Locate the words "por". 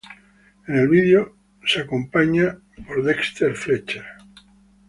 2.87-3.03